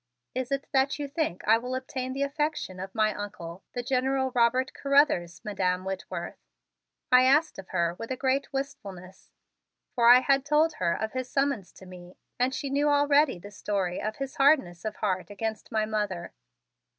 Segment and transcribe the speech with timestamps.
[0.33, 4.31] "Is it that you think I will obtain the affection of my Uncle, the General
[4.33, 6.39] Robert Carruthers, Madam Whitworth?"
[7.11, 9.29] I asked of her with a great wistfulness,
[9.93, 13.51] for I had told her of his summons to me and she knew already the
[13.51, 16.33] story of his hardness of heart against my mother.